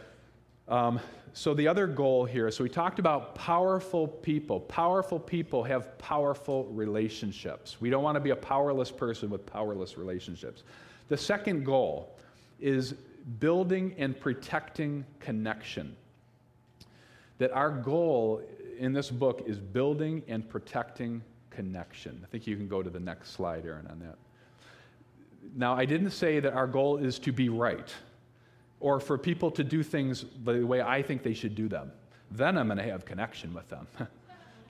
[0.69, 0.87] yeah.
[0.87, 1.01] Um,
[1.35, 4.61] so, the other goal here so we talked about powerful people.
[4.61, 7.81] Powerful people have powerful relationships.
[7.81, 10.63] We don't want to be a powerless person with powerless relationships.
[11.09, 12.17] The second goal
[12.61, 12.95] is
[13.41, 15.97] building and protecting connection.
[17.39, 18.43] That our goal
[18.79, 22.21] in this book is building and protecting connection.
[22.25, 24.17] I think you can go to the next slide, Aaron, on that.
[25.55, 27.93] Now, I didn't say that our goal is to be right
[28.81, 31.93] or for people to do things the way I think they should do them.
[32.31, 33.87] Then I'm going to have connection with them.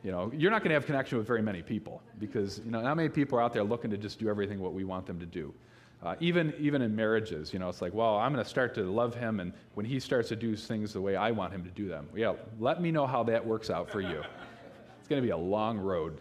[0.05, 2.81] you know, you're not going to have connection with very many people because, you know,
[2.83, 5.19] not many people are out there looking to just do everything what we want them
[5.21, 5.55] to do.
[6.03, 8.83] Uh, even, even in marriages, you know, it's like, well, I'm going to start to
[8.83, 11.71] love him, and when he starts to do things the way I want him to
[11.71, 14.21] do them, yeah, let me know how that works out for you.
[14.99, 16.21] it's going to be a long road.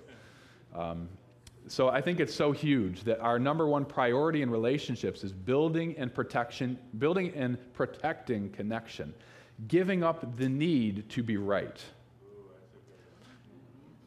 [0.75, 1.09] Um,
[1.67, 5.95] so I think it's so huge that our number one priority in relationships is building
[5.97, 9.13] and protection, building and protecting connection,
[9.67, 11.81] giving up the need to be right.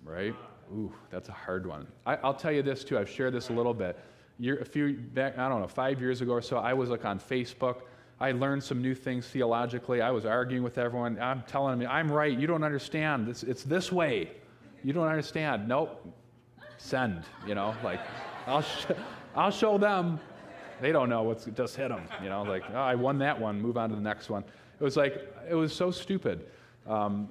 [0.05, 0.35] Right?
[0.73, 1.87] Ooh, that's a hard one.
[2.07, 2.97] I, will tell you this too.
[2.97, 3.99] I've shared this a little bit
[4.39, 7.05] year, a few back, I don't know, five years ago or so, I was like
[7.05, 7.83] on Facebook.
[8.21, 10.01] I learned some new things theologically.
[10.01, 11.19] I was arguing with everyone.
[11.21, 12.37] I'm telling them, I'm right.
[12.37, 13.29] You don't understand.
[13.29, 14.31] It's, it's this way.
[14.83, 15.69] You don't understand.
[15.69, 16.15] Nope.
[16.79, 18.01] Send, you know, like,
[18.47, 18.87] I'll, sh-
[19.35, 20.21] I'll show them.
[20.81, 23.61] They don't know what's just hit them, you know, like, oh, I won that one,
[23.61, 24.45] move on to the next one.
[24.79, 26.47] It was like, it was so stupid.
[26.87, 27.29] Um,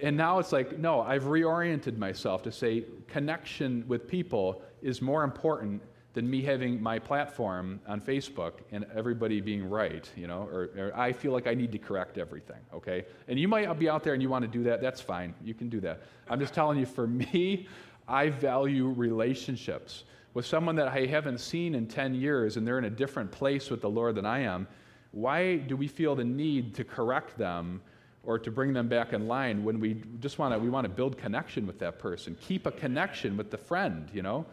[0.00, 5.24] and now it's like, no, I've reoriented myself to say connection with people is more
[5.24, 5.82] important
[6.14, 10.92] than me having my platform on Facebook and everybody being right, you know, or, or,
[10.94, 13.04] I feel like I need to correct everything, okay?
[13.26, 15.34] And you might be out there and you want to do that, that's fine.
[15.44, 16.02] You can do that.
[16.30, 17.66] I'm just telling you, for me,
[18.06, 20.04] I value relationships.
[20.34, 23.70] With someone that I haven't seen in 10 years and they're in a different place
[23.70, 24.68] with the Lord than I am,
[25.10, 27.80] why do we feel the need to correct them
[28.24, 30.88] or to bring them back in line when we just want to we want to
[30.88, 34.46] build connection with that person keep a connection with the friend you know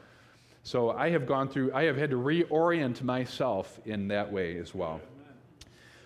[0.63, 4.76] so I have gone through, I have had to reorient myself in that way as
[4.76, 5.02] well.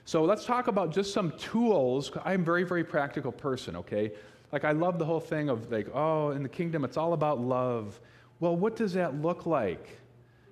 [0.06, 2.12] So let's talk about just some tools.
[2.24, 4.12] I'm a very, very practical person, okay?
[4.52, 7.42] Like, I love the whole thing of, like, oh, in the kingdom, it's all about
[7.42, 8.00] love.
[8.40, 10.00] Well, what does that look like?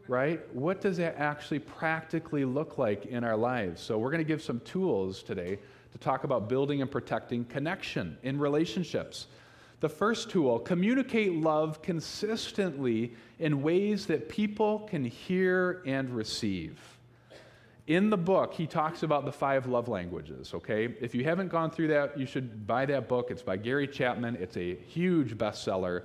[0.08, 0.42] Right?
[0.54, 3.80] What does that actually practically look like in our lives?
[3.80, 5.60] So, we're going to give some tools today
[5.92, 9.28] to talk about building and protecting connection in relationships.
[9.84, 16.80] The first tool communicate love consistently in ways that people can hear and receive.
[17.88, 20.96] In the book, he talks about the five love languages, okay?
[21.02, 23.30] If you haven't gone through that, you should buy that book.
[23.30, 26.04] It's by Gary Chapman, it's a huge bestseller,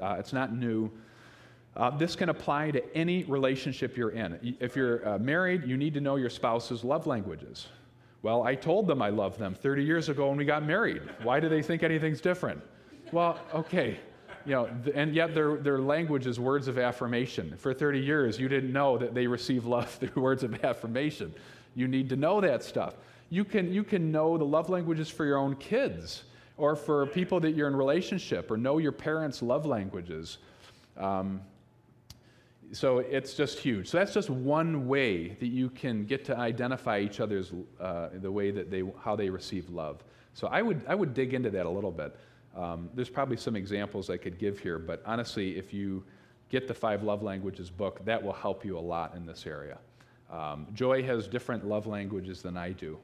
[0.00, 0.88] uh, it's not new.
[1.74, 4.56] Uh, this can apply to any relationship you're in.
[4.60, 7.66] If you're uh, married, you need to know your spouse's love languages.
[8.22, 11.02] Well, I told them I loved them 30 years ago when we got married.
[11.24, 12.62] Why do they think anything's different?
[13.12, 14.00] Well, okay.
[14.44, 17.56] You know, and yet their, their language is words of affirmation.
[17.58, 21.34] For 30 years, you didn't know that they receive love through words of affirmation.
[21.74, 22.94] You need to know that stuff.
[23.30, 26.24] You can, you can know the love languages for your own kids
[26.56, 30.38] or for people that you're in relationship or know your parents' love languages.
[30.96, 31.40] Um,
[32.72, 33.88] so it's just huge.
[33.88, 38.30] So that's just one way that you can get to identify each other's uh, the
[38.30, 40.04] way that they how they receive love.
[40.34, 42.14] So I would I would dig into that a little bit.
[42.56, 46.04] Um, there's probably some examples I could give here, but honestly, if you
[46.48, 49.78] get the Five Love Languages book, that will help you a lot in this area.
[50.30, 52.98] Um, Joy has different love languages than I do.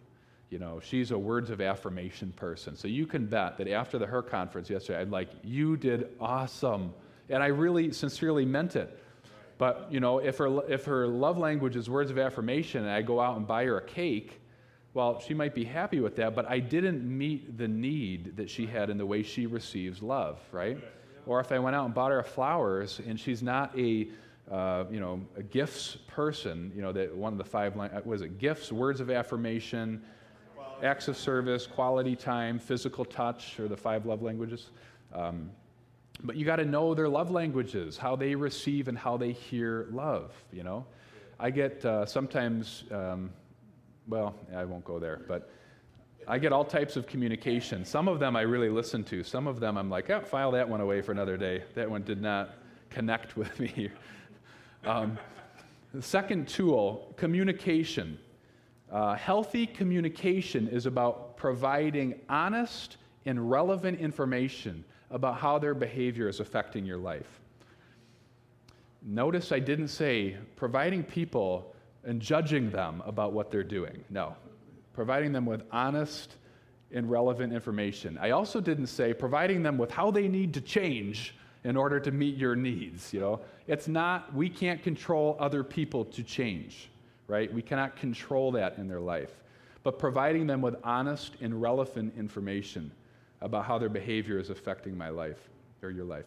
[0.51, 2.77] You know, she's a words of affirmation person.
[2.77, 6.93] So you can bet that after the her conference yesterday, I'm like, you did awesome.
[7.29, 9.01] And I really sincerely meant it.
[9.57, 13.03] But, you know, if her, if her love language is words of affirmation and I
[13.03, 14.41] go out and buy her a cake,
[14.95, 18.65] well, she might be happy with that, but I didn't meet the need that she
[18.65, 20.79] had in the way she receives love, right?
[21.27, 24.09] Or if I went out and bought her flowers and she's not a,
[24.51, 28.23] uh, you know, a gifts person, you know, that one of the five, uh, was
[28.23, 30.01] it gifts, words of affirmation,
[30.55, 30.87] quality.
[30.87, 34.71] acts of service, quality time, physical touch, or the five love languages.
[35.13, 35.51] Um,
[36.23, 39.89] but you got to know their love languages, how they receive and how they hear
[39.91, 40.87] love, you know?
[41.41, 43.31] I get uh, sometimes, um,
[44.09, 45.51] well, I won't go there, but
[46.27, 47.85] I get all types of communication.
[47.85, 49.23] Some of them I really listen to.
[49.23, 51.62] Some of them I'm like, oh, file that one away for another day.
[51.75, 52.55] That one did not
[52.90, 53.90] connect with me.
[54.85, 55.19] um,
[55.93, 58.19] the second tool, communication.
[58.90, 66.40] Uh, healthy communication is about providing honest and relevant information about how their behavior is
[66.40, 67.40] affecting your life.
[69.03, 71.74] Notice I didn't say providing people
[72.05, 74.05] and judging them about what they're doing.
[74.11, 74.37] No,
[74.93, 76.37] providing them with honest
[76.93, 78.19] and relevant information.
[78.21, 82.11] I also didn't say providing them with how they need to change in order to
[82.11, 83.40] meet your needs, you know.
[83.67, 86.90] It's not we can't control other people to change,
[87.27, 87.53] right?
[87.53, 89.31] We cannot control that in their life.
[89.83, 92.90] But providing them with honest and relevant information
[93.40, 95.51] about how their behavior is affecting my life
[95.83, 96.25] or your life.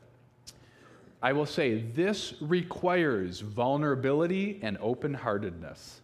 [1.22, 6.02] I will say this requires vulnerability and open heartedness.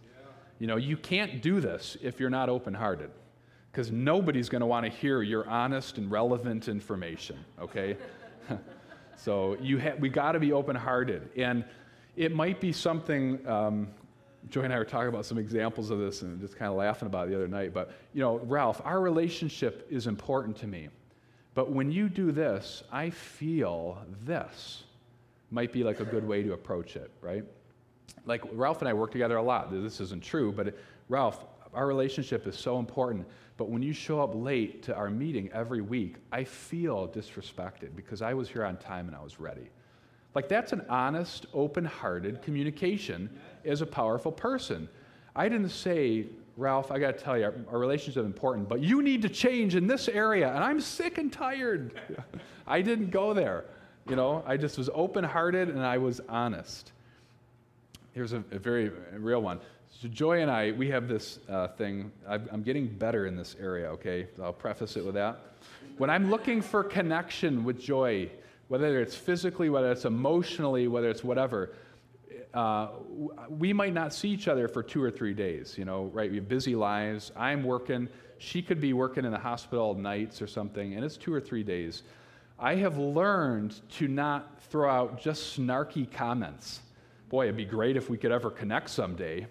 [0.59, 3.11] You know, you can't do this if you're not open hearted
[3.71, 7.97] because nobody's going to want to hear your honest and relevant information, okay?
[9.15, 11.29] so you ha- we got to be open hearted.
[11.35, 11.65] And
[12.15, 13.87] it might be something, um,
[14.49, 17.07] Joy and I were talking about some examples of this and just kind of laughing
[17.07, 17.73] about it the other night.
[17.73, 20.89] But, you know, Ralph, our relationship is important to me.
[21.55, 24.83] But when you do this, I feel this
[25.53, 27.45] might be like a good way to approach it, right?
[28.25, 29.71] Like Ralph and I work together a lot.
[29.71, 30.75] This isn't true, but
[31.09, 33.27] Ralph, our relationship is so important.
[33.55, 38.23] But when you show up late to our meeting every week, I feel disrespected because
[38.23, 39.69] I was here on time and I was ready.
[40.33, 43.29] Like that's an honest, open hearted communication
[43.63, 44.89] as a powerful person.
[45.35, 46.25] I didn't say,
[46.57, 49.29] Ralph, I got to tell you, our, our relationship is important, but you need to
[49.29, 51.99] change in this area, and I'm sick and tired.
[52.67, 53.65] I didn't go there.
[54.09, 56.91] You know, I just was open hearted and I was honest.
[58.13, 59.59] Here's a, a very real one.
[60.01, 62.11] So, Joy and I, we have this uh, thing.
[62.27, 64.27] I'm, I'm getting better in this area, okay?
[64.41, 65.39] I'll preface it with that.
[65.97, 68.29] When I'm looking for connection with Joy,
[68.67, 71.73] whether it's physically, whether it's emotionally, whether it's whatever,
[72.53, 72.89] uh,
[73.49, 76.29] we might not see each other for two or three days, you know, right?
[76.29, 77.31] We have busy lives.
[77.35, 78.09] I'm working.
[78.37, 81.63] She could be working in the hospital nights or something, and it's two or three
[81.63, 82.03] days.
[82.63, 86.79] I have learned to not throw out just snarky comments.
[87.27, 89.45] Boy, it'd be great if we could ever connect someday.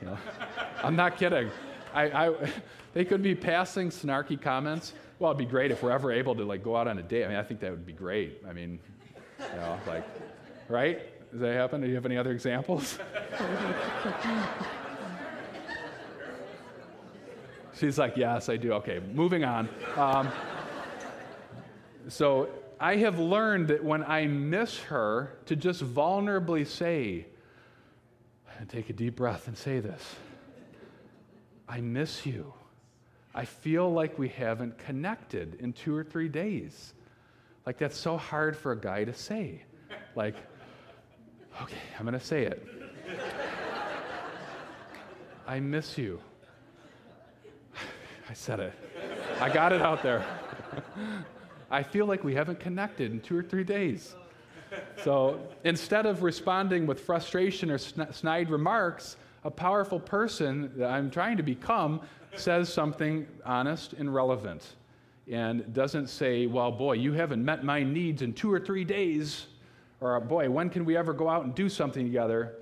[0.00, 0.16] You know?
[0.84, 1.50] I'm not kidding.
[1.92, 2.52] I, I,
[2.92, 4.92] they could be passing snarky comments.
[5.18, 7.24] Well, it'd be great if we're ever able to like go out on a date.
[7.24, 8.40] I mean, I think that would be great.
[8.48, 8.78] I mean,
[9.40, 10.04] you know, like,
[10.68, 11.00] right?
[11.32, 11.80] Does that happen?
[11.80, 13.00] Do you have any other examples?
[17.76, 18.74] She's like, Yes, I do.
[18.74, 19.68] Okay, moving on.
[19.96, 20.30] Um,
[22.08, 22.48] so
[22.80, 27.26] I have learned that when I miss her, to just vulnerably say,
[28.58, 30.16] and take a deep breath and say this
[31.68, 32.52] I miss you.
[33.34, 36.94] I feel like we haven't connected in two or three days.
[37.66, 39.62] Like, that's so hard for a guy to say.
[40.14, 40.36] Like,
[41.62, 42.66] Okay, I'm going to say it.
[45.46, 46.20] I miss you.
[48.28, 48.72] I said it.
[49.40, 50.24] I got it out there.
[51.74, 54.14] I feel like we haven't connected in two or three days.
[55.02, 61.36] So instead of responding with frustration or snide remarks, a powerful person that I'm trying
[61.36, 62.00] to become
[62.36, 64.76] says something honest and relevant
[65.28, 69.46] and doesn't say, well, boy, you haven't met my needs in two or three days,
[70.00, 72.54] or boy, when can we ever go out and do something together?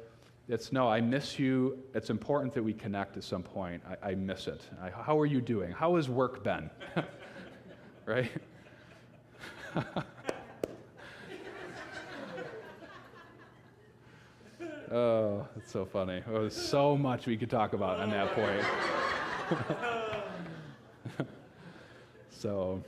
[0.49, 1.79] It's no, I miss you.
[1.95, 3.83] It's important that we connect at some point.
[4.03, 4.63] I, I miss it.
[4.83, 5.71] I, how are you doing?
[5.71, 6.71] How has work been?
[8.07, 8.31] right?
[14.93, 16.23] oh, that's so funny.
[16.27, 18.65] There's so much we could talk about on that point.
[22.31, 22.83] so,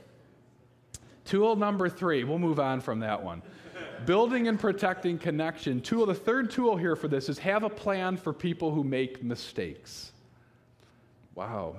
[1.23, 3.41] tool number three, we'll move on from that one.
[4.05, 5.81] Building and protecting connection.
[5.81, 9.23] Tool, the third tool here for this is have a plan for people who make
[9.23, 10.11] mistakes.
[11.33, 11.77] Wow,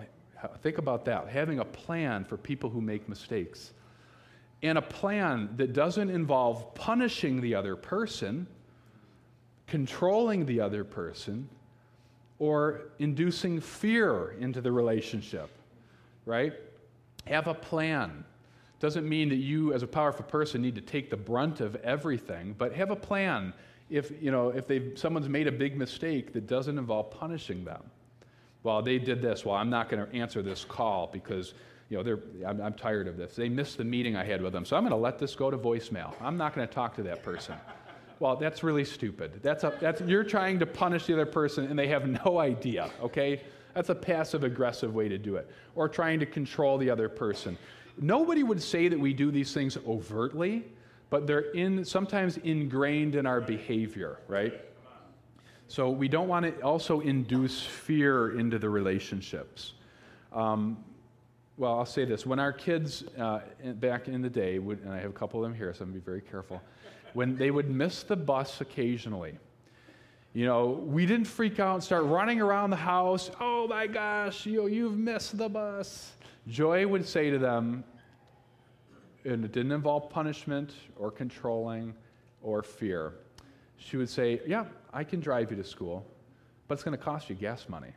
[0.63, 1.29] think about that.
[1.29, 3.73] Having a plan for people who make mistakes.
[4.67, 8.49] And a plan that doesn't involve punishing the other person,
[9.69, 11.49] controlling the other person,
[12.41, 15.51] or inducing fear into the relationship,
[16.25, 16.53] right?
[17.27, 18.25] Have a plan.
[18.81, 22.57] Doesn't mean that you, as a powerful person, need to take the brunt of everything,
[22.59, 23.55] but have a plan.
[23.89, 27.85] If you know, if they someone's made a big mistake that doesn't involve punishing them,
[28.65, 29.45] well, they did this.
[29.45, 31.55] Well, I'm not going to answer this call because
[31.89, 33.37] you know I'm, I'm tired of this.
[33.37, 35.51] They missed the meeting I had with them, so I'm going to let this go
[35.51, 36.15] to voicemail.
[36.21, 37.55] I'm not going to talk to that person.
[38.19, 39.41] Well, that's really stupid.
[39.43, 42.91] That's a, that's, you're trying to punish the other person and they have no idea,
[43.03, 43.43] okay?
[43.75, 45.51] That's a passive aggressive way to do it.
[45.75, 47.59] Or trying to control the other person.
[47.99, 50.65] Nobody would say that we do these things overtly,
[51.11, 54.63] but they're in, sometimes ingrained in our behavior, right?
[55.69, 59.75] So we don't want to also induce fear into the relationships.
[60.33, 60.79] Um,
[61.59, 62.27] well, I'll say this.
[62.27, 63.41] When our kids uh,
[63.75, 65.91] back in the day, would, and I have a couple of them here, so I'm
[65.91, 66.61] going to be very careful,
[67.15, 69.39] when they would miss the bus occasionally,
[70.35, 73.31] you know, we didn't freak out and start running around the house.
[73.41, 76.13] Oh my gosh, you know, you've missed the bus.
[76.47, 77.85] Joy would say to them,
[79.25, 81.95] and it didn't involve punishment or controlling
[82.43, 83.15] or fear.
[83.79, 86.07] She would say, Yeah, I can drive you to school,
[86.69, 87.93] but it's going to cost you gas money.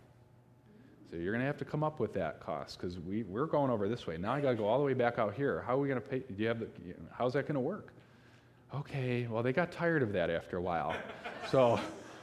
[1.09, 3.71] So you're going to have to come up with that cost because we, we're going
[3.71, 4.17] over this way.
[4.17, 5.63] Now I got to go all the way back out here.
[5.65, 6.19] How are we going to pay?
[6.19, 6.67] Do you have the,
[7.11, 7.93] how's that going to work?
[8.75, 10.95] Okay, well, they got tired of that after a while.
[11.51, 11.79] so,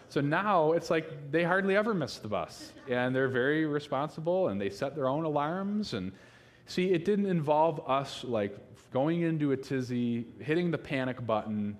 [0.09, 2.72] so now it's like they hardly ever miss the bus.
[2.89, 5.95] And they're very responsible and they set their own alarms.
[5.95, 6.12] And
[6.66, 8.57] see, it didn't involve us like
[8.93, 11.76] going into a tizzy, hitting the panic button,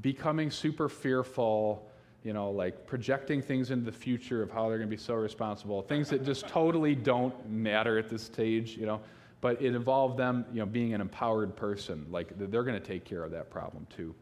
[0.00, 1.90] becoming super fearful,
[2.26, 5.14] you know, like projecting things into the future of how they're going to be so
[5.14, 9.00] responsible, things that just totally don't matter at this stage, you know.
[9.40, 12.04] But it involved them, you know, being an empowered person.
[12.10, 14.12] Like they're going to take care of that problem too.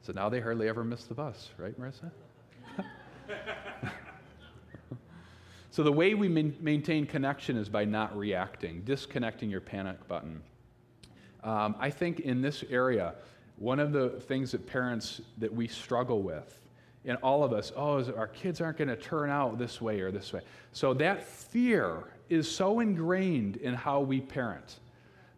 [0.00, 2.10] So now they hardly ever miss the bus, right, Marissa?
[5.70, 10.42] so the way we maintain connection is by not reacting, disconnecting your panic button.
[11.44, 13.14] Um, I think in this area,
[13.56, 16.58] one of the things that parents that we struggle with,
[17.04, 20.10] and all of us, oh, our kids aren't going to turn out this way or
[20.10, 20.40] this way.
[20.72, 24.78] So that fear is so ingrained in how we parent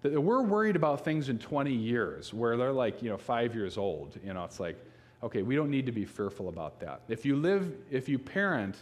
[0.03, 3.79] that we're worried about things in 20 years where they're like, you know, five years
[3.79, 4.19] old.
[4.23, 4.77] You know, it's like,
[5.23, 7.01] okay, we don't need to be fearful about that.
[7.09, 8.77] If you live, if you parent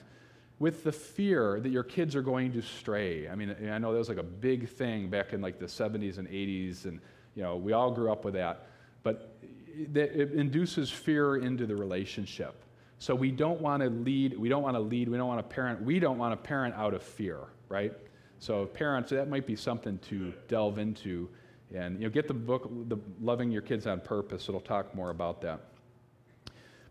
[0.59, 3.29] with the fear that your kids are going to stray.
[3.29, 6.19] I mean, I know that was like a big thing back in like the 70s
[6.19, 7.01] and 80s, and
[7.35, 8.67] you know, we all grew up with that.
[9.03, 9.35] But
[9.67, 12.55] it induces fear into the relationship.
[13.03, 15.55] So we don't want to lead, we don't want to lead, we don't want to
[15.55, 17.93] parent, we don't want to parent out of fear, right?
[18.39, 21.29] So parents, that might be something to delve into.
[21.75, 24.49] And you know, get the book, the Loving Your Kids on Purpose.
[24.49, 25.63] It'll talk more about that.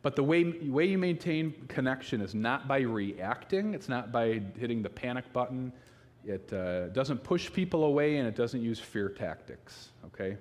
[0.01, 4.81] But the way, way you maintain connection is not by reacting, it's not by hitting
[4.81, 5.71] the panic button.
[6.25, 10.35] It uh, doesn't push people away and it doesn't use fear tactics, okay?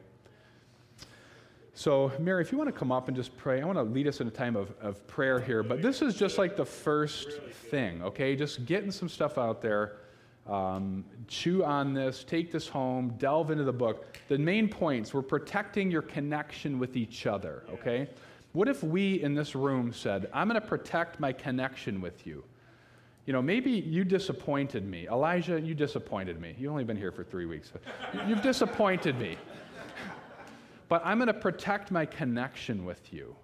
[1.80, 4.06] So, Mary, if you want to come up and just pray, I want to lead
[4.06, 5.62] us in a time of, of prayer here.
[5.62, 8.36] But this is just like the first thing, okay?
[8.36, 9.96] Just getting some stuff out there.
[10.46, 14.18] Um, chew on this, take this home, delve into the book.
[14.28, 18.10] The main points we're protecting your connection with each other, okay?
[18.52, 22.44] What if we in this room said, I'm going to protect my connection with you?
[23.24, 25.08] You know, maybe you disappointed me.
[25.08, 26.54] Elijah, you disappointed me.
[26.58, 27.72] You've only been here for three weeks.
[28.28, 29.38] You've disappointed me.
[30.90, 33.34] But I'm going to protect my connection with you.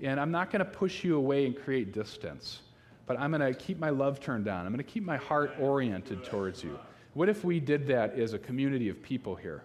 [0.00, 2.60] And I'm not going to push you away and create distance.
[3.06, 4.64] But I'm going to keep my love turned on.
[4.64, 6.78] I'm going to keep my heart oriented towards you.
[7.14, 9.64] What if we did that as a community of people here?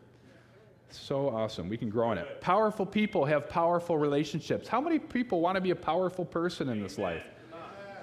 [0.89, 1.69] So awesome.
[1.69, 2.41] We can grow in it.
[2.41, 4.67] Powerful people have powerful relationships.
[4.67, 7.23] How many people want to be a powerful person in this life?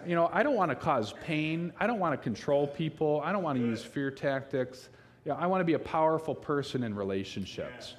[0.07, 1.73] you know, I don't want to cause pain.
[1.81, 3.21] I don't want to control people.
[3.25, 4.91] I don't want to use fear tactics.
[5.25, 7.97] You know, I want to be a powerful person in relationships.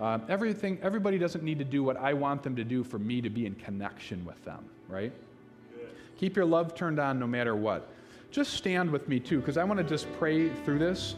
[0.00, 3.20] Um, everything, everybody doesn't need to do what I want them to do for me
[3.20, 5.12] to be in connection with them, right?
[6.18, 7.88] Keep your love turned on no matter what.
[8.30, 11.14] Just stand with me too, because I want to just pray through this.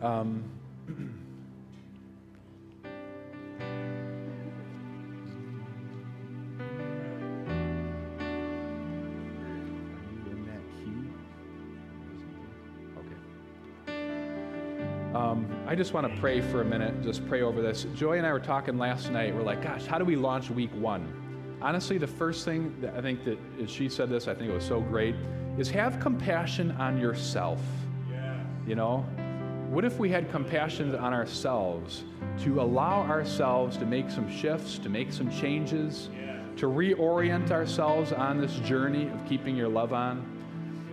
[0.00, 0.44] Um,
[15.72, 17.86] I just want to pray for a minute, just pray over this.
[17.94, 19.34] Joy and I were talking last night.
[19.34, 21.10] We're like, gosh, how do we launch week one?
[21.62, 23.38] Honestly, the first thing that I think that
[23.70, 25.14] she said this, I think it was so great,
[25.56, 27.58] is have compassion on yourself.
[28.10, 28.38] Yeah.
[28.66, 28.98] You know,
[29.70, 32.04] what if we had compassion on ourselves
[32.42, 36.36] to allow ourselves to make some shifts, to make some changes, yeah.
[36.58, 40.22] to reorient ourselves on this journey of keeping your love on?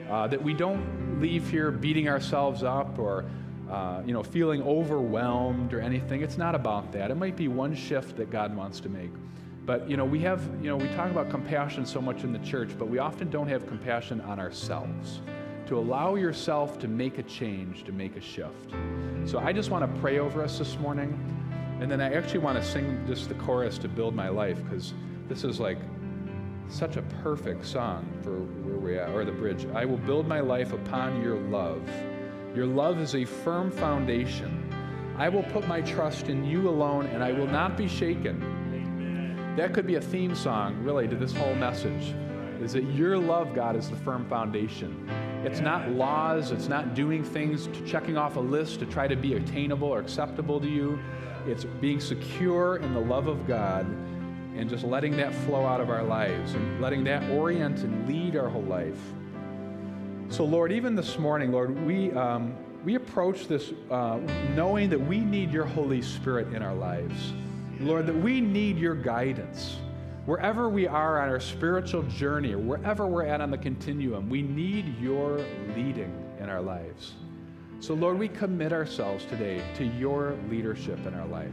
[0.09, 3.25] Uh, that we don't leave here beating ourselves up or
[3.69, 6.21] uh, you know, feeling overwhelmed or anything.
[6.21, 7.11] It's not about that.
[7.11, 9.11] It might be one shift that God wants to make.
[9.65, 12.39] But, you know, we have, you know, we talk about compassion so much in the
[12.39, 15.21] church, but we often don't have compassion on ourselves.
[15.67, 18.73] To allow yourself to make a change, to make a shift.
[19.25, 21.13] So I just want to pray over us this morning.
[21.79, 24.93] And then I actually want to sing just the chorus to build my life because
[25.27, 25.77] this is like
[26.67, 29.67] such a perfect song for where we are, or the bridge.
[29.75, 31.87] I will build my life upon your love.
[32.55, 34.73] Your love is a firm foundation.
[35.17, 38.41] I will put my trust in you alone, and I will not be shaken.
[38.73, 39.55] Amen.
[39.55, 42.15] That could be a theme song, really, to this whole message.
[42.61, 45.09] Is that your love, God, is the firm foundation.
[45.45, 49.15] It's not laws, it's not doing things, to checking off a list to try to
[49.15, 50.99] be attainable or acceptable to you.
[51.47, 53.85] It's being secure in the love of God
[54.55, 58.35] and just letting that flow out of our lives and letting that orient and lead
[58.35, 58.99] our whole life.
[60.29, 62.55] So, Lord, even this morning, Lord, we, um,
[62.85, 64.19] we approach this uh,
[64.55, 67.33] knowing that we need your Holy Spirit in our lives.
[67.79, 69.77] Lord, that we need your guidance.
[70.27, 74.43] Wherever we are on our spiritual journey or wherever we're at on the continuum, we
[74.43, 75.43] need your
[75.75, 77.13] leading in our lives.
[77.79, 81.49] So, Lord, we commit ourselves today to your leadership in our life.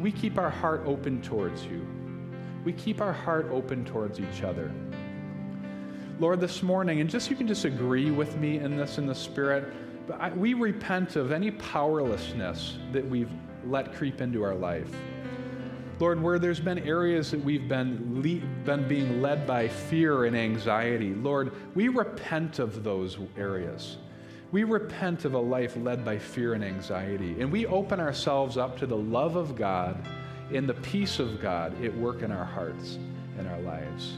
[0.00, 1.86] We keep our heart open towards you.
[2.64, 4.72] We keep our heart open towards each other.
[6.20, 9.14] Lord, this morning, and just you can just agree with me in this in the
[9.14, 9.72] Spirit,
[10.04, 13.30] but I, we repent of any powerlessness that we've
[13.64, 14.90] let creep into our life.
[16.00, 20.36] Lord, where there's been areas that we've been, le- been being led by fear and
[20.36, 23.98] anxiety, Lord, we repent of those areas.
[24.50, 28.76] We repent of a life led by fear and anxiety, and we open ourselves up
[28.78, 30.04] to the love of God
[30.52, 32.98] and the peace of God at work in our hearts
[33.38, 34.14] and our lives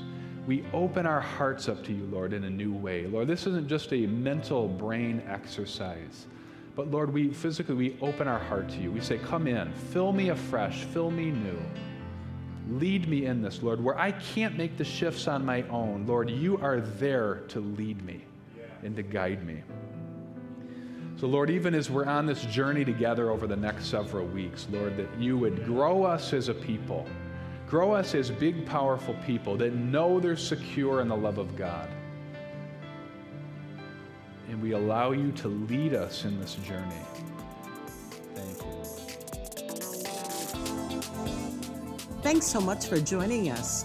[0.47, 3.07] we open our hearts up to you, Lord, in a new way.
[3.07, 6.26] Lord, this isn't just a mental brain exercise,
[6.74, 8.91] but Lord, we physically we open our heart to you.
[8.91, 11.59] We say, "Come in, fill me afresh, fill me new."
[12.70, 16.07] Lead me in this, Lord, where I can't make the shifts on my own.
[16.07, 18.20] Lord, you are there to lead me
[18.84, 19.62] and to guide me.
[21.16, 24.97] So, Lord, even as we're on this journey together over the next several weeks, Lord,
[24.97, 27.07] that you would grow us as a people
[27.71, 31.89] Grow us as big, powerful people that know they're secure in the love of God.
[34.49, 36.91] And we allow you to lead us in this journey.
[38.35, 38.83] Thank you.
[42.23, 43.85] Thanks so much for joining us.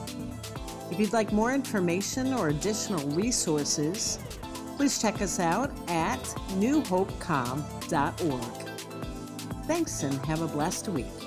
[0.89, 4.17] If you'd like more information or additional resources,
[4.77, 6.23] please check us out at
[6.57, 8.41] newhopecom.org.
[9.67, 11.24] Thanks and have a blessed week.